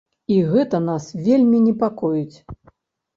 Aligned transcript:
І 0.35 0.37
гэта 0.53 0.79
нас 0.85 1.05
вельмі 1.27 1.59
непакоіць. 1.67 2.37